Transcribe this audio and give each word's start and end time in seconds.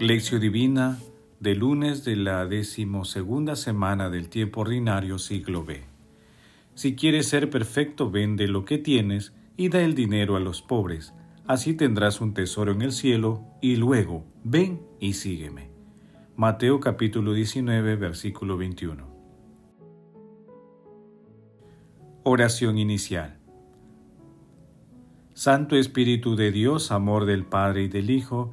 Lección 0.00 0.40
Divina 0.40 0.98
de 1.40 1.54
lunes 1.54 2.06
de 2.06 2.16
la 2.16 2.46
decimosegunda 2.46 3.54
semana 3.54 4.08
del 4.08 4.30
tiempo 4.30 4.62
ordinario 4.62 5.18
siglo 5.18 5.62
B. 5.62 5.82
Si 6.74 6.96
quieres 6.96 7.28
ser 7.28 7.50
perfecto, 7.50 8.10
vende 8.10 8.48
lo 8.48 8.64
que 8.64 8.78
tienes 8.78 9.34
y 9.58 9.68
da 9.68 9.82
el 9.82 9.94
dinero 9.94 10.36
a 10.36 10.40
los 10.40 10.62
pobres, 10.62 11.12
así 11.46 11.74
tendrás 11.74 12.22
un 12.22 12.32
tesoro 12.32 12.72
en 12.72 12.80
el 12.80 12.92
cielo, 12.92 13.44
y 13.60 13.76
luego 13.76 14.24
ven 14.42 14.80
y 15.00 15.12
sígueme. 15.12 15.68
Mateo 16.34 16.80
capítulo 16.80 17.34
19, 17.34 17.96
versículo 17.96 18.56
21. 18.56 19.06
Oración 22.22 22.78
inicial. 22.78 23.36
Santo 25.34 25.76
Espíritu 25.76 26.36
de 26.36 26.52
Dios, 26.52 26.90
amor 26.90 27.26
del 27.26 27.44
Padre 27.44 27.82
y 27.82 27.88
del 27.88 28.08
Hijo, 28.08 28.52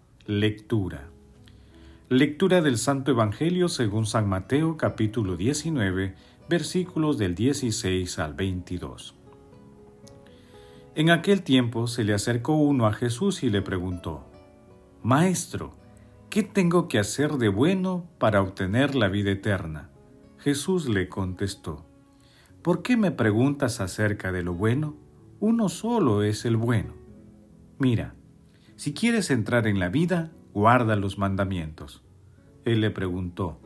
Lectura. 0.31 1.09
Lectura 2.07 2.61
del 2.61 2.77
Santo 2.77 3.11
Evangelio 3.11 3.67
según 3.67 4.05
San 4.05 4.29
Mateo 4.29 4.77
capítulo 4.77 5.35
19 5.35 6.15
versículos 6.47 7.17
del 7.17 7.35
16 7.35 8.17
al 8.17 8.33
22. 8.33 9.13
En 10.95 11.09
aquel 11.09 11.41
tiempo 11.41 11.85
se 11.87 12.05
le 12.05 12.13
acercó 12.13 12.53
uno 12.53 12.87
a 12.87 12.93
Jesús 12.93 13.43
y 13.43 13.49
le 13.49 13.61
preguntó, 13.61 14.23
Maestro, 15.03 15.73
¿qué 16.29 16.43
tengo 16.43 16.87
que 16.87 16.99
hacer 16.99 17.33
de 17.33 17.49
bueno 17.49 18.05
para 18.17 18.41
obtener 18.41 18.95
la 18.95 19.09
vida 19.09 19.31
eterna? 19.31 19.89
Jesús 20.37 20.87
le 20.87 21.09
contestó, 21.09 21.85
¿por 22.61 22.83
qué 22.83 22.95
me 22.95 23.11
preguntas 23.11 23.81
acerca 23.81 24.31
de 24.31 24.43
lo 24.43 24.53
bueno? 24.53 24.95
Uno 25.41 25.67
solo 25.67 26.23
es 26.23 26.45
el 26.45 26.55
bueno. 26.55 26.93
Mira, 27.79 28.15
si 28.81 28.95
quieres 28.95 29.29
entrar 29.29 29.67
en 29.67 29.77
la 29.77 29.89
vida, 29.89 30.31
guarda 30.55 30.95
los 30.95 31.19
mandamientos. 31.19 32.01
Él 32.65 32.81
le 32.81 32.89
preguntó, 32.89 33.59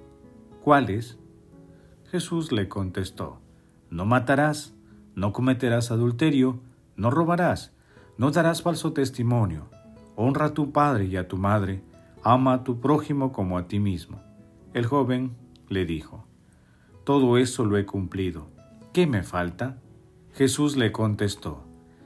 ¿cuáles? 0.61 1.17
Jesús 2.11 2.52
le 2.52 2.67
contestó, 2.67 3.39
no 3.89 4.05
matarás, 4.05 4.75
no 5.16 5.31
cometerás 5.31 5.89
adulterio, 5.89 6.59
no 6.97 7.11
robarás, 7.11 7.72
no 8.17 8.31
darás 8.31 8.61
falso 8.61 8.91
testimonio, 8.91 9.69
honra 10.17 10.47
a 10.47 10.53
tu 10.53 10.73
padre 10.73 11.05
y 11.05 11.16
a 11.16 11.29
tu 11.29 11.38
madre, 11.38 11.81
ama 12.22 12.52
a 12.52 12.63
tu 12.66 12.81
prójimo 12.81 13.31
como 13.31 13.57
a 13.57 13.69
ti 13.69 13.79
mismo. 13.79 14.22
El 14.73 14.85
joven 14.85 15.31
le 15.69 15.85
dijo, 15.85 16.25
todo 17.05 17.38
eso 17.38 17.63
lo 17.63 17.77
he 17.77 17.85
cumplido. 17.85 18.50
¿Qué 18.91 19.07
me 19.07 19.23
falta? 19.23 19.77
Jesús 20.33 20.75
le 20.75 20.91
contestó, 20.91 21.66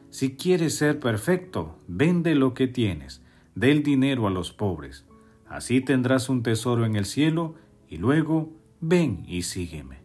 si 0.09 0.35
quieres 0.35 0.75
ser 0.75 0.99
perfecto, 0.99 1.77
vende 1.87 2.33
lo 2.33 2.55
que 2.55 2.67
tienes, 2.67 3.21
dé 3.53 3.71
el 3.71 3.83
dinero 3.83 4.25
a 4.25 4.31
los 4.31 4.51
pobres. 4.51 5.05
Así 5.47 5.81
tendrás 5.81 6.29
un 6.29 6.41
tesoro 6.41 6.85
en 6.85 6.95
el 6.95 7.05
cielo 7.05 7.55
y 7.87 7.97
luego 7.97 8.51
ven 8.81 9.23
y 9.27 9.43
sígueme. 9.43 9.99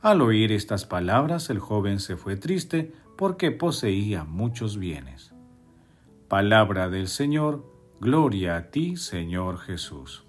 Al 0.00 0.22
oír 0.22 0.52
estas 0.52 0.86
palabras, 0.86 1.50
el 1.50 1.58
joven 1.58 2.00
se 2.00 2.16
fue 2.16 2.36
triste 2.36 2.92
porque 3.16 3.50
poseía 3.50 4.24
muchos 4.24 4.78
bienes. 4.78 5.34
Palabra 6.28 6.88
del 6.88 7.08
Señor, 7.08 7.70
gloria 8.00 8.56
a 8.56 8.70
ti, 8.70 8.96
Señor 8.96 9.58
Jesús. 9.58 10.24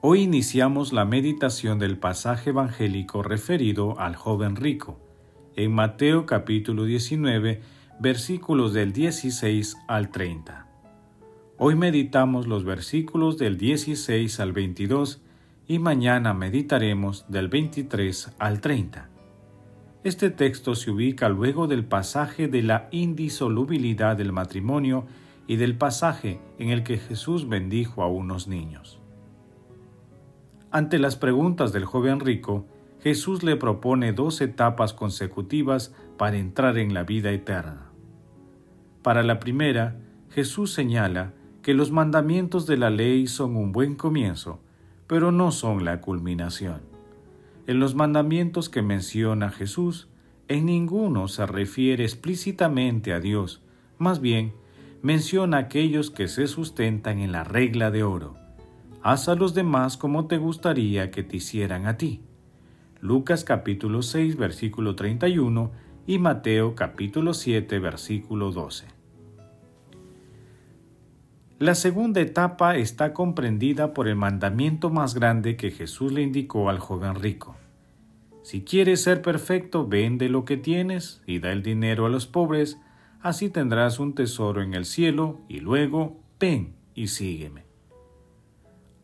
Hoy 0.00 0.22
iniciamos 0.22 0.92
la 0.92 1.04
meditación 1.04 1.78
del 1.78 1.96
pasaje 1.96 2.50
evangélico 2.50 3.22
referido 3.22 4.00
al 4.00 4.16
joven 4.16 4.56
rico 4.56 4.98
en 5.56 5.72
Mateo 5.72 6.24
capítulo 6.24 6.84
19, 6.84 7.60
versículos 8.00 8.72
del 8.72 8.92
16 8.92 9.76
al 9.86 10.10
30. 10.10 10.66
Hoy 11.58 11.74
meditamos 11.74 12.46
los 12.46 12.64
versículos 12.64 13.36
del 13.36 13.58
16 13.58 14.40
al 14.40 14.52
22 14.52 15.22
y 15.68 15.78
mañana 15.78 16.32
meditaremos 16.32 17.26
del 17.28 17.48
23 17.48 18.32
al 18.38 18.60
30. 18.60 19.10
Este 20.04 20.30
texto 20.30 20.74
se 20.74 20.90
ubica 20.90 21.28
luego 21.28 21.66
del 21.66 21.84
pasaje 21.84 22.48
de 22.48 22.62
la 22.62 22.88
indisolubilidad 22.90 24.16
del 24.16 24.32
matrimonio 24.32 25.06
y 25.46 25.56
del 25.56 25.76
pasaje 25.76 26.40
en 26.58 26.70
el 26.70 26.82
que 26.82 26.96
Jesús 26.96 27.48
bendijo 27.48 28.02
a 28.02 28.08
unos 28.08 28.48
niños. 28.48 29.00
Ante 30.70 30.98
las 30.98 31.16
preguntas 31.16 31.72
del 31.72 31.84
joven 31.84 32.20
rico, 32.20 32.66
Jesús 33.02 33.42
le 33.42 33.56
propone 33.56 34.12
dos 34.12 34.40
etapas 34.40 34.92
consecutivas 34.92 35.92
para 36.16 36.36
entrar 36.36 36.78
en 36.78 36.94
la 36.94 37.02
vida 37.02 37.32
eterna. 37.32 37.90
Para 39.02 39.24
la 39.24 39.40
primera, 39.40 39.98
Jesús 40.30 40.72
señala 40.72 41.34
que 41.62 41.74
los 41.74 41.90
mandamientos 41.90 42.64
de 42.66 42.76
la 42.76 42.90
ley 42.90 43.26
son 43.26 43.56
un 43.56 43.72
buen 43.72 43.96
comienzo, 43.96 44.60
pero 45.08 45.32
no 45.32 45.50
son 45.50 45.84
la 45.84 46.00
culminación. 46.00 46.82
En 47.66 47.80
los 47.80 47.96
mandamientos 47.96 48.68
que 48.68 48.82
menciona 48.82 49.50
Jesús, 49.50 50.08
en 50.46 50.66
ninguno 50.66 51.26
se 51.26 51.44
refiere 51.44 52.04
explícitamente 52.04 53.12
a 53.12 53.18
Dios, 53.18 53.62
más 53.98 54.20
bien 54.20 54.52
menciona 55.02 55.58
aquellos 55.58 56.12
que 56.12 56.28
se 56.28 56.46
sustentan 56.46 57.18
en 57.18 57.32
la 57.32 57.42
regla 57.42 57.90
de 57.90 58.04
oro. 58.04 58.36
Haz 59.02 59.28
a 59.28 59.34
los 59.34 59.54
demás 59.54 59.96
como 59.96 60.28
te 60.28 60.38
gustaría 60.38 61.10
que 61.10 61.24
te 61.24 61.38
hicieran 61.38 61.86
a 61.86 61.96
ti. 61.96 62.22
Lucas 63.02 63.42
capítulo 63.42 64.00
6 64.00 64.36
versículo 64.36 64.94
31 64.94 65.72
y 66.06 66.20
Mateo 66.20 66.76
capítulo 66.76 67.34
7 67.34 67.80
versículo 67.80 68.52
12. 68.52 68.86
La 71.58 71.74
segunda 71.74 72.20
etapa 72.20 72.76
está 72.76 73.12
comprendida 73.12 73.92
por 73.92 74.06
el 74.06 74.14
mandamiento 74.14 74.88
más 74.88 75.14
grande 75.14 75.56
que 75.56 75.72
Jesús 75.72 76.12
le 76.12 76.22
indicó 76.22 76.70
al 76.70 76.78
joven 76.78 77.16
rico. 77.16 77.56
Si 78.42 78.62
quieres 78.62 79.02
ser 79.02 79.20
perfecto, 79.20 79.84
vende 79.88 80.28
lo 80.28 80.44
que 80.44 80.56
tienes 80.56 81.24
y 81.26 81.40
da 81.40 81.50
el 81.50 81.64
dinero 81.64 82.06
a 82.06 82.08
los 82.08 82.28
pobres, 82.28 82.78
así 83.20 83.50
tendrás 83.50 83.98
un 83.98 84.14
tesoro 84.14 84.62
en 84.62 84.74
el 84.74 84.84
cielo 84.84 85.40
y 85.48 85.58
luego 85.58 86.20
ven 86.38 86.76
y 86.94 87.08
sígueme. 87.08 87.64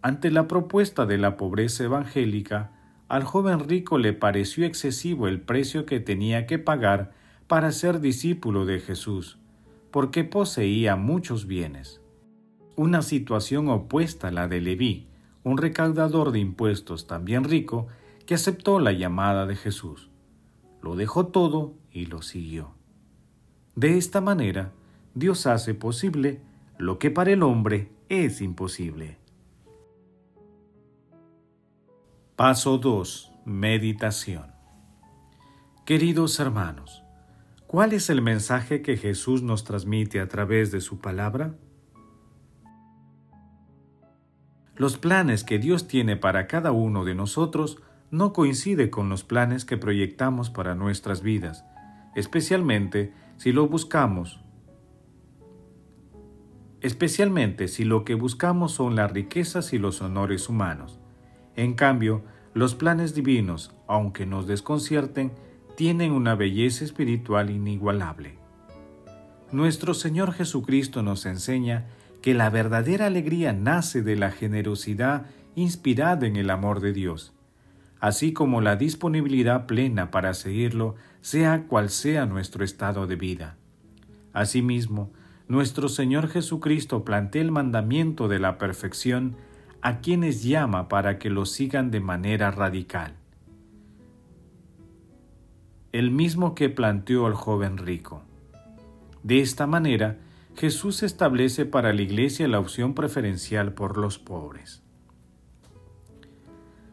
Ante 0.03 0.31
la 0.31 0.47
propuesta 0.47 1.05
de 1.05 1.19
la 1.19 1.37
pobreza 1.37 1.83
evangélica, 1.83 2.78
al 3.09 3.25
joven 3.25 3.69
rico 3.69 3.99
le 3.99 4.13
pareció 4.13 4.67
excesivo 4.67 5.29
el 5.29 5.41
precio 5.41 5.87
que 5.87 5.99
tenía 5.99 6.47
que 6.47 6.59
pagar 6.59 7.13
para 7.47 7.73
ser 7.73 8.01
discípulo 8.01 8.67
de 8.67 8.81
Jesús, 8.81 9.39
porque 9.91 10.25
poseía 10.25 10.97
muchos 10.97 11.47
bienes. 11.47 12.01
Una 12.77 13.03
situación 13.03 13.69
opuesta 13.69 14.29
a 14.29 14.31
la 14.31 14.47
de 14.47 14.61
Leví, 14.61 15.07
un 15.43 15.57
recaudador 15.57 16.31
de 16.31 16.41
impuestos 16.41 17.07
también 17.07 17.45
rico, 17.45 17.89
que 18.27 18.35
aceptó 18.35 18.79
la 18.79 18.93
llamada 18.93 19.47
de 19.47 19.57
Jesús. 19.57 20.11
Lo 20.83 20.95
dejó 20.95 21.29
todo 21.29 21.75
y 21.91 22.07
lo 22.07 22.21
siguió. 22.21 22.75
De 23.75 23.97
esta 23.97 24.21
manera, 24.21 24.73
Dios 25.15 25.47
hace 25.47 25.75
posible 25.75 26.41
lo 26.77 26.99
que 26.99 27.11
para 27.11 27.33
el 27.33 27.43
hombre 27.43 27.91
es 28.09 28.41
imposible. 28.41 29.18
Paso 32.39 32.79
2. 32.79 33.33
Meditación. 33.47 34.53
Queridos 35.85 36.39
hermanos, 36.39 37.03
¿cuál 37.67 37.93
es 37.93 38.11
el 38.11 38.23
mensaje 38.23 38.81
que 38.81 38.97
Jesús 38.97 39.43
nos 39.43 39.65
transmite 39.65 40.21
a 40.21 40.29
través 40.29 40.71
de 40.71 40.81
su 40.81 41.01
palabra? 41.01 41.57
Los 44.77 44.99
planes 44.99 45.43
que 45.43 45.59
Dios 45.59 45.89
tiene 45.89 46.15
para 46.17 46.47
cada 46.47 46.71
uno 46.71 47.05
de 47.05 47.17
nosotros 47.17 47.83
no 48.13 48.33
coinciden 48.33 48.89
con 48.89 49.09
los 49.09 49.25
planes 49.25 49.65
que 49.65 49.77
proyectamos 49.77 50.49
para 50.49 50.77
nuestras 50.77 51.23
vidas, 51.23 51.65
especialmente 52.15 53.13
si 53.37 53.51
lo 53.51 53.67
buscamos 53.67 54.39
especialmente 56.83 57.67
si 57.67 57.83
lo 57.83 58.05
que 58.05 58.15
buscamos 58.15 58.71
son 58.71 58.95
las 58.95 59.11
riquezas 59.11 59.73
y 59.73 59.79
los 59.79 60.01
honores 60.01 60.49
humanos. 60.49 61.01
En 61.59 61.75
cambio, 61.75 62.23
los 62.55 62.77
planes 62.77 63.17
divinos, 63.17 63.75
aunque 63.89 64.27
nos 64.27 64.47
desconcierten, 64.47 65.33
tienen 65.75 66.13
una 66.13 66.37
belleza 66.37 66.85
espiritual 66.85 67.51
inigualable. 67.51 68.39
Nuestro 69.51 69.93
Señor 69.93 70.33
Jesucristo 70.33 71.03
nos 71.03 71.27
enseña 71.27 71.87
que 72.23 72.33
la 72.33 72.49
verdadera 72.49 73.07
alegría 73.07 73.53
nace 73.53 74.03
de 74.03 74.15
la 74.15 74.31
generosidad 74.31 75.27
inspirada 75.57 76.29
en 76.29 76.37
el 76.37 76.51
amor 76.51 76.79
de 76.79 76.93
Dios, 76.93 77.35
así 77.99 78.33
como 78.33 78.61
la 78.61 78.77
disponibilidad 78.77 79.67
plena 79.67 80.13
para 80.13 80.35
seguirlo, 80.35 80.95
sea 81.23 81.65
cual 81.67 81.91
sea 81.91 82.25
nuestro 82.25 82.63
estado 82.65 83.09
de 83.09 83.17
vida. 83.17 83.57
Asimismo, 84.33 85.11
nuestro 85.49 85.89
Señor 85.89 86.29
Jesucristo 86.29 87.05
plantea 87.05 87.43
el 87.43 87.51
mandamiento 87.51 88.29
de 88.29 88.39
la 88.39 88.59
perfección 88.59 89.35
a 89.83 90.01
quienes 90.01 90.43
llama 90.43 90.89
para 90.89 91.19
que 91.19 91.31
lo 91.31 91.47
sigan 91.47 91.91
de 91.91 92.01
manera 92.01 92.51
radical. 92.51 93.15
El 95.93 96.11
mismo 96.11 96.55
que 96.55 96.69
planteó 96.69 97.27
al 97.27 97.35
joven 97.35 97.79
rico. 97.79 98.23
De 99.23 99.41
esta 99.41 99.67
manera, 99.67 100.19
Jesús 100.57 101.03
establece 101.03 101.65
para 101.65 101.93
la 101.93 102.03
Iglesia 102.03 102.49
la 102.49 102.61
opción 102.61 102.95
preferencial 102.95 103.73
por 103.73 103.97
los 103.97 104.19
pobres. 104.19 104.83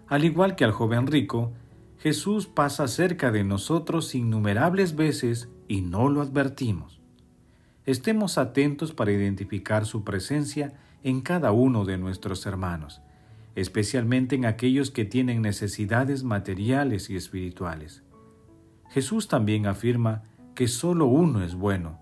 Al 0.07 0.23
igual 0.23 0.55
que 0.55 0.63
al 0.63 0.71
joven 0.71 1.07
rico, 1.07 1.51
Jesús 1.97 2.45
pasa 2.47 2.87
cerca 2.87 3.31
de 3.31 3.43
nosotros 3.43 4.13
innumerables 4.15 4.95
veces 4.95 5.49
y 5.67 5.81
no 5.81 6.09
lo 6.09 6.21
advertimos 6.21 6.95
estemos 7.85 8.37
atentos 8.37 8.93
para 8.93 9.11
identificar 9.11 9.85
su 9.85 10.03
presencia 10.03 10.73
en 11.03 11.21
cada 11.21 11.51
uno 11.51 11.85
de 11.85 11.97
nuestros 11.97 12.45
hermanos, 12.45 13.01
especialmente 13.55 14.35
en 14.35 14.45
aquellos 14.45 14.91
que 14.91 15.05
tienen 15.05 15.41
necesidades 15.41 16.23
materiales 16.23 17.09
y 17.09 17.15
espirituales. 17.15 18.03
Jesús 18.89 19.27
también 19.27 19.65
afirma 19.65 20.23
que 20.55 20.67
solo 20.67 21.05
uno 21.05 21.43
es 21.43 21.55
bueno, 21.55 21.99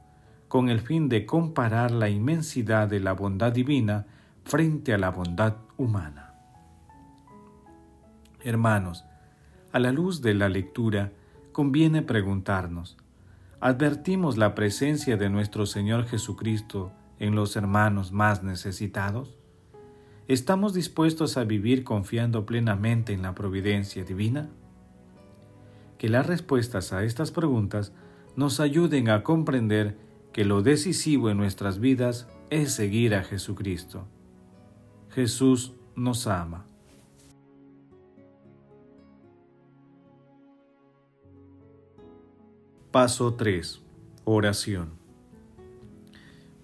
con 0.47 0.69
el 0.69 0.79
fin 0.79 1.09
de 1.09 1.25
comparar 1.25 1.91
la 1.91 2.09
inmensidad 2.09 2.87
de 2.87 2.99
la 2.99 3.13
bondad 3.13 3.51
divina 3.51 4.05
frente 4.43 4.93
a 4.93 4.97
la 4.97 5.09
bondad 5.09 5.57
humana. 5.77 6.35
Hermanos, 8.41 9.05
a 9.71 9.79
la 9.79 9.91
luz 9.91 10.21
de 10.21 10.33
la 10.33 10.49
lectura, 10.49 11.11
conviene 11.51 12.01
preguntarnos, 12.01 12.97
advertimos 13.59 14.37
la 14.37 14.53
presencia 14.53 15.17
de 15.17 15.29
nuestro 15.29 15.65
Señor 15.65 16.05
Jesucristo 16.05 16.91
en 17.19 17.35
los 17.35 17.55
hermanos 17.55 18.11
más 18.11 18.43
necesitados? 18.43 19.37
¿Estamos 20.27 20.73
dispuestos 20.73 21.37
a 21.37 21.43
vivir 21.43 21.83
confiando 21.83 22.45
plenamente 22.45 23.13
en 23.13 23.21
la 23.21 23.35
providencia 23.35 24.03
divina? 24.03 24.49
Que 25.97 26.09
las 26.09 26.25
respuestas 26.25 26.93
a 26.93 27.03
estas 27.03 27.31
preguntas 27.31 27.93
nos 28.35 28.59
ayuden 28.59 29.09
a 29.09 29.23
comprender 29.23 29.97
que 30.31 30.45
lo 30.45 30.61
decisivo 30.61 31.29
en 31.29 31.37
nuestras 31.37 31.79
vidas 31.79 32.27
es 32.49 32.73
seguir 32.73 33.15
a 33.15 33.23
Jesucristo. 33.23 34.07
Jesús 35.09 35.73
nos 35.95 36.25
ama. 36.27 36.65
Paso 42.91 43.33
3. 43.33 43.81
Oración. 44.23 45.02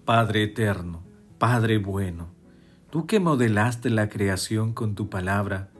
Padre 0.04 0.44
eterno, 0.44 1.02
Padre 1.38 1.78
bueno, 1.78 2.30
tú 2.90 3.06
que 3.06 3.20
modelaste 3.20 3.90
la 3.90 4.08
creación 4.08 4.72
con 4.72 4.94
tu 4.94 5.10
palabra, 5.10 5.70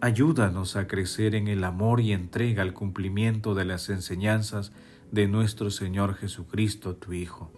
ayúdanos 0.00 0.76
a 0.76 0.86
crecer 0.86 1.34
en 1.34 1.48
el 1.48 1.64
amor 1.64 2.00
y 2.00 2.12
entrega 2.12 2.62
al 2.62 2.74
cumplimiento 2.74 3.54
de 3.54 3.64
las 3.64 3.88
enseñanzas 3.88 4.72
de 5.10 5.26
nuestro 5.28 5.70
Señor 5.70 6.14
Jesucristo, 6.14 6.96
tu 6.96 7.14
Hijo. 7.14 7.50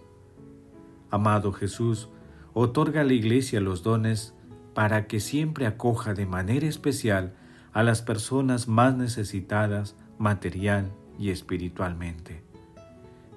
Amado 1.11 1.51
Jesús, 1.51 2.09
otorga 2.53 3.01
a 3.01 3.03
la 3.03 3.13
Iglesia 3.13 3.59
los 3.59 3.83
dones 3.83 4.33
para 4.73 5.07
que 5.07 5.19
siempre 5.19 5.67
acoja 5.67 6.13
de 6.13 6.25
manera 6.25 6.67
especial 6.67 7.35
a 7.73 7.83
las 7.83 8.01
personas 8.01 8.67
más 8.67 8.95
necesitadas 8.95 9.95
material 10.17 10.91
y 11.19 11.29
espiritualmente. 11.29 12.43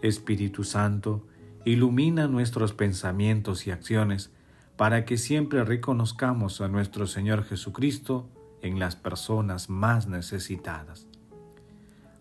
Espíritu 0.02 0.62
Santo, 0.62 1.26
ilumina 1.66 2.28
nuestros 2.28 2.72
pensamientos 2.72 3.66
y 3.66 3.72
acciones 3.72 4.30
para 4.76 5.04
que 5.04 5.16
siempre 5.16 5.64
reconozcamos 5.64 6.60
a 6.60 6.68
nuestro 6.68 7.08
Señor 7.08 7.42
Jesucristo 7.42 8.28
en 8.62 8.78
las 8.78 8.94
personas 8.94 9.68
más 9.68 10.06
necesitadas. 10.06 11.08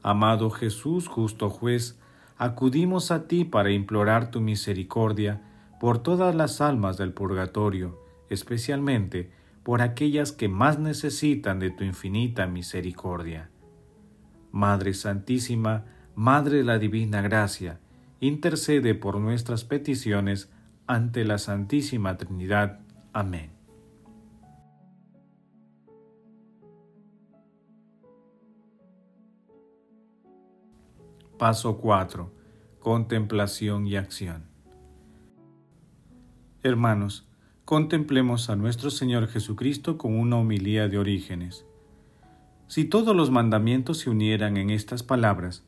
Amado 0.02 0.50
Jesús, 0.50 1.08
justo 1.08 1.52
juez, 1.52 2.00
acudimos 2.38 3.12
a 3.12 3.28
ti 3.28 3.46
para 3.46 3.70
implorar 3.70 4.32
tu 4.32 4.42
misericordia 4.42 5.44
por 5.80 6.00
todas 6.00 6.34
las 6.34 6.60
almas 6.60 6.98
del 6.98 7.14
purgatorio, 7.14 8.00
especialmente 8.32 9.30
por 9.62 9.84
aquellas 9.84 10.32
que 10.32 10.50
más 10.50 10.80
necesitan 10.80 11.60
de 11.60 11.70
tu 11.70 11.84
infinita 11.84 12.48
misericordia. 12.48 13.52
Madre 14.52 14.96
Santísima, 14.96 15.86
Madre 16.16 16.58
de 16.58 16.64
la 16.64 16.80
Divina 16.80 17.22
Gracia, 17.22 17.80
intercede 18.20 18.96
por 18.96 19.20
nuestras 19.20 19.64
peticiones 19.64 20.50
ante 20.88 21.26
la 21.26 21.38
Santísima 21.38 22.18
Trinidad. 22.18 22.80
Amén. 23.14 23.52
Paso 31.38 31.78
4. 31.78 32.32
Contemplación 32.80 33.88
y 33.88 33.98
acción. 33.98 34.44
Hermanos, 36.64 37.28
contemplemos 37.66 38.50
a 38.50 38.56
nuestro 38.56 38.90
Señor 38.90 39.28
Jesucristo 39.28 39.98
con 39.98 40.18
una 40.18 40.38
homilía 40.38 40.88
de 40.88 40.98
orígenes. 40.98 41.66
Si 42.68 42.86
todos 42.86 43.16
los 43.16 43.32
mandamientos 43.32 44.00
se 44.00 44.10
unieran 44.10 44.58
en 44.58 44.70
estas 44.70 45.04
palabras, 45.04 45.64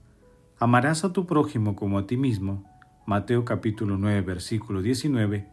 amarás 0.59 1.03
a 1.03 1.13
tu 1.13 1.25
prójimo 1.25 1.75
como 1.75 1.99
a 1.99 2.07
ti 2.07 2.17
mismo, 2.17 2.63
Mateo 3.05 3.45
capítulo 3.45 3.97
9 3.97 4.21
versículo 4.21 4.81
19, 4.81 5.47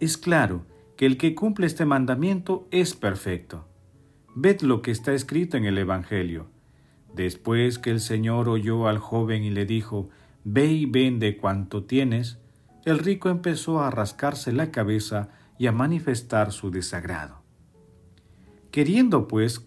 es 0.00 0.16
claro 0.16 0.64
que 0.96 1.06
el 1.06 1.18
que 1.18 1.34
cumple 1.34 1.66
este 1.66 1.84
mandamiento 1.84 2.66
es 2.70 2.94
perfecto. 2.94 3.66
Ved 4.34 4.60
lo 4.62 4.82
que 4.82 4.90
está 4.90 5.12
escrito 5.12 5.56
en 5.56 5.64
el 5.64 5.78
Evangelio. 5.78 6.48
Después 7.14 7.78
que 7.78 7.90
el 7.90 8.00
Señor 8.00 8.48
oyó 8.48 8.88
al 8.88 8.98
joven 8.98 9.42
y 9.44 9.50
le 9.50 9.64
dijo, 9.66 10.08
Ve 10.44 10.66
y 10.66 10.86
vende 10.86 11.36
cuanto 11.38 11.84
tienes, 11.84 12.38
el 12.84 12.98
rico 12.98 13.30
empezó 13.30 13.80
a 13.80 13.90
rascarse 13.90 14.52
la 14.52 14.70
cabeza 14.70 15.30
y 15.58 15.66
a 15.66 15.72
manifestar 15.72 16.52
su 16.52 16.70
desagrado. 16.70 17.42
Queriendo, 18.70 19.26
pues, 19.26 19.66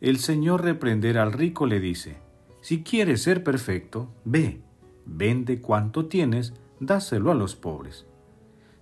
el 0.00 0.18
Señor 0.18 0.62
reprender 0.62 1.18
al 1.18 1.32
rico 1.32 1.66
le 1.66 1.80
dice, 1.80 2.18
si 2.62 2.84
quieres 2.84 3.22
ser 3.22 3.42
perfecto, 3.42 4.08
ve, 4.24 4.60
vende 5.04 5.60
cuanto 5.60 6.06
tienes, 6.06 6.54
dáselo 6.78 7.32
a 7.32 7.34
los 7.34 7.56
pobres. 7.56 8.06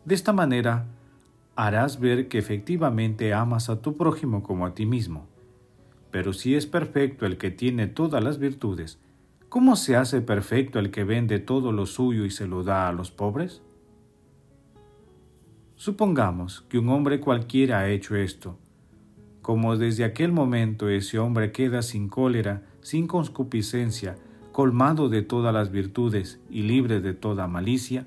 De 0.04 0.14
esta 0.14 0.34
manera 0.34 0.86
harás 1.56 1.98
ver 1.98 2.28
que 2.28 2.36
efectivamente 2.36 3.32
amas 3.32 3.70
a 3.70 3.80
tu 3.80 3.96
prójimo 3.96 4.42
como 4.42 4.66
a 4.66 4.74
ti 4.74 4.84
mismo. 4.84 5.28
Pero 6.10 6.34
si 6.34 6.54
es 6.54 6.66
perfecto 6.66 7.24
el 7.24 7.38
que 7.38 7.50
tiene 7.50 7.86
todas 7.86 8.22
las 8.22 8.38
virtudes, 8.38 9.00
¿cómo 9.48 9.76
se 9.76 9.96
hace 9.96 10.20
perfecto 10.20 10.78
el 10.78 10.90
que 10.90 11.04
vende 11.04 11.38
todo 11.38 11.72
lo 11.72 11.86
suyo 11.86 12.26
y 12.26 12.30
se 12.30 12.46
lo 12.46 12.62
da 12.62 12.86
a 12.86 12.92
los 12.92 13.10
pobres? 13.10 13.62
Supongamos 15.76 16.66
que 16.68 16.78
un 16.78 16.90
hombre 16.90 17.18
cualquiera 17.18 17.78
ha 17.78 17.88
hecho 17.88 18.14
esto, 18.14 18.58
como 19.42 19.76
desde 19.76 20.04
aquel 20.04 20.32
momento 20.32 20.88
ese 20.88 21.18
hombre 21.18 21.52
queda 21.52 21.82
sin 21.82 22.08
cólera, 22.08 22.62
sin 22.82 23.06
concupiscencia, 23.06 24.16
colmado 24.52 25.08
de 25.08 25.22
todas 25.22 25.54
las 25.54 25.70
virtudes 25.70 26.40
y 26.50 26.62
libre 26.62 27.00
de 27.00 27.14
toda 27.14 27.46
malicia? 27.46 28.06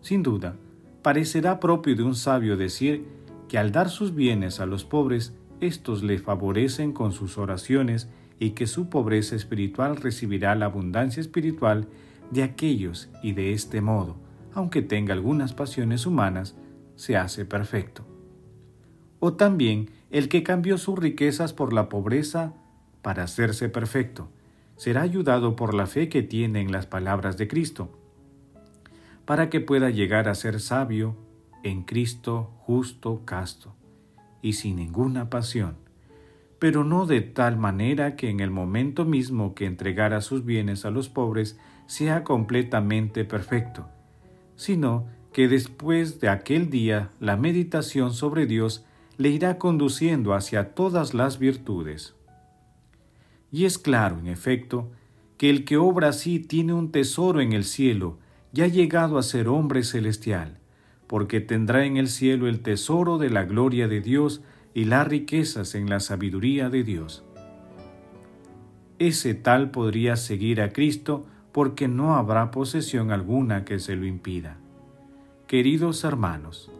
Sin 0.00 0.22
duda, 0.22 0.56
parecerá 1.02 1.60
propio 1.60 1.96
de 1.96 2.02
un 2.02 2.14
sabio 2.14 2.56
decir 2.56 3.04
que 3.48 3.58
al 3.58 3.72
dar 3.72 3.90
sus 3.90 4.14
bienes 4.14 4.60
a 4.60 4.66
los 4.66 4.84
pobres, 4.84 5.34
éstos 5.60 6.02
le 6.02 6.18
favorecen 6.18 6.92
con 6.92 7.12
sus 7.12 7.38
oraciones 7.38 8.08
y 8.38 8.50
que 8.50 8.66
su 8.66 8.88
pobreza 8.88 9.34
espiritual 9.34 9.96
recibirá 9.96 10.54
la 10.54 10.66
abundancia 10.66 11.20
espiritual 11.20 11.88
de 12.30 12.42
aquellos 12.42 13.08
y 13.22 13.32
de 13.32 13.52
este 13.52 13.80
modo, 13.80 14.16
aunque 14.52 14.82
tenga 14.82 15.14
algunas 15.14 15.52
pasiones 15.52 16.06
humanas, 16.06 16.56
se 16.96 17.16
hace 17.16 17.44
perfecto. 17.44 18.15
O 19.26 19.32
también 19.32 19.90
el 20.12 20.28
que 20.28 20.44
cambió 20.44 20.78
sus 20.78 20.96
riquezas 20.96 21.52
por 21.52 21.72
la 21.72 21.88
pobreza 21.88 22.54
para 23.02 23.24
hacerse 23.24 23.68
perfecto, 23.68 24.28
será 24.76 25.02
ayudado 25.02 25.56
por 25.56 25.74
la 25.74 25.88
fe 25.88 26.08
que 26.08 26.22
tiene 26.22 26.60
en 26.60 26.70
las 26.70 26.86
palabras 26.86 27.36
de 27.36 27.48
Cristo, 27.48 27.90
para 29.24 29.50
que 29.50 29.58
pueda 29.58 29.90
llegar 29.90 30.28
a 30.28 30.36
ser 30.36 30.60
sabio 30.60 31.16
en 31.64 31.82
Cristo 31.82 32.52
justo, 32.58 33.22
casto 33.24 33.74
y 34.42 34.52
sin 34.52 34.76
ninguna 34.76 35.28
pasión, 35.28 35.74
pero 36.60 36.84
no 36.84 37.04
de 37.04 37.20
tal 37.20 37.56
manera 37.56 38.14
que 38.14 38.30
en 38.30 38.38
el 38.38 38.52
momento 38.52 39.04
mismo 39.04 39.56
que 39.56 39.66
entregara 39.66 40.20
sus 40.20 40.44
bienes 40.44 40.84
a 40.84 40.92
los 40.92 41.08
pobres 41.08 41.58
sea 41.86 42.22
completamente 42.22 43.24
perfecto, 43.24 43.88
sino 44.54 45.08
que 45.32 45.48
después 45.48 46.20
de 46.20 46.28
aquel 46.28 46.70
día 46.70 47.10
la 47.18 47.36
meditación 47.36 48.12
sobre 48.12 48.46
Dios 48.46 48.85
le 49.18 49.30
irá 49.30 49.58
conduciendo 49.58 50.34
hacia 50.34 50.74
todas 50.74 51.14
las 51.14 51.38
virtudes. 51.38 52.14
Y 53.50 53.64
es 53.64 53.78
claro, 53.78 54.18
en 54.18 54.26
efecto, 54.26 54.90
que 55.38 55.50
el 55.50 55.64
que 55.64 55.76
obra 55.76 56.08
así 56.08 56.38
tiene 56.40 56.72
un 56.72 56.90
tesoro 56.90 57.40
en 57.40 57.52
el 57.52 57.64
cielo 57.64 58.18
y 58.52 58.62
ha 58.62 58.66
llegado 58.68 59.18
a 59.18 59.22
ser 59.22 59.48
hombre 59.48 59.82
celestial, 59.82 60.58
porque 61.06 61.40
tendrá 61.40 61.84
en 61.84 61.96
el 61.96 62.08
cielo 62.08 62.48
el 62.48 62.60
tesoro 62.60 63.18
de 63.18 63.30
la 63.30 63.44
gloria 63.44 63.88
de 63.88 64.00
Dios 64.00 64.42
y 64.74 64.84
las 64.84 65.06
riquezas 65.06 65.74
en 65.74 65.88
la 65.88 66.00
sabiduría 66.00 66.68
de 66.68 66.82
Dios. 66.84 67.24
Ese 68.98 69.34
tal 69.34 69.70
podría 69.70 70.16
seguir 70.16 70.60
a 70.60 70.72
Cristo 70.72 71.26
porque 71.52 71.88
no 71.88 72.16
habrá 72.16 72.50
posesión 72.50 73.10
alguna 73.10 73.64
que 73.64 73.78
se 73.78 73.96
lo 73.96 74.06
impida. 74.06 74.58
Queridos 75.46 76.04
hermanos, 76.04 76.70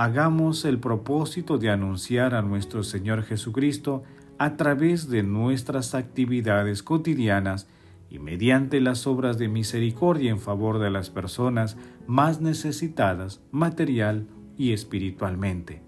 hagamos 0.00 0.64
el 0.64 0.78
propósito 0.78 1.58
de 1.58 1.68
anunciar 1.68 2.34
a 2.34 2.40
nuestro 2.40 2.82
Señor 2.82 3.22
Jesucristo 3.22 4.02
a 4.38 4.56
través 4.56 5.10
de 5.10 5.22
nuestras 5.22 5.94
actividades 5.94 6.82
cotidianas 6.82 7.68
y 8.08 8.18
mediante 8.18 8.80
las 8.80 9.06
obras 9.06 9.36
de 9.36 9.48
misericordia 9.48 10.30
en 10.30 10.38
favor 10.38 10.78
de 10.78 10.88
las 10.88 11.10
personas 11.10 11.76
más 12.06 12.40
necesitadas 12.40 13.42
material 13.50 14.26
y 14.56 14.72
espiritualmente, 14.72 15.82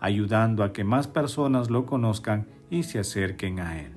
ayudando 0.00 0.62
a 0.62 0.74
que 0.74 0.84
más 0.84 1.06
personas 1.06 1.70
lo 1.70 1.86
conozcan 1.86 2.48
y 2.68 2.82
se 2.82 2.98
acerquen 2.98 3.60
a 3.60 3.80
Él. 3.80 3.92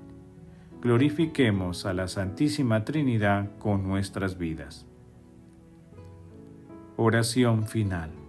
Glorifiquemos 0.81 1.85
a 1.85 1.93
la 1.93 2.07
Santísima 2.07 2.85
Trinidad 2.85 3.57
con 3.57 3.85
nuestras 3.85 4.37
vidas. 4.37 4.85
Oración 6.95 7.67
final. 7.67 8.28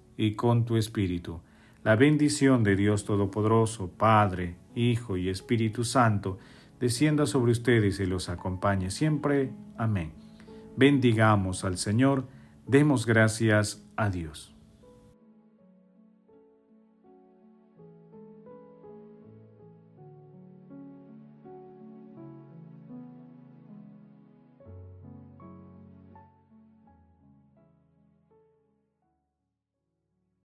y 0.21 0.35
con 0.35 0.65
tu 0.65 0.77
Espíritu. 0.77 1.41
La 1.83 1.95
bendición 1.95 2.63
de 2.63 2.75
Dios 2.75 3.05
Todopoderoso, 3.05 3.89
Padre, 3.89 4.55
Hijo 4.75 5.17
y 5.17 5.29
Espíritu 5.29 5.83
Santo, 5.83 6.37
descienda 6.79 7.25
sobre 7.25 7.51
ustedes 7.51 7.99
y 7.99 8.05
los 8.05 8.29
acompañe 8.29 8.91
siempre. 8.91 9.51
Amén. 9.77 10.11
Bendigamos 10.77 11.65
al 11.65 11.79
Señor, 11.79 12.27
demos 12.67 13.07
gracias 13.07 13.83
a 13.95 14.11
Dios. 14.11 14.53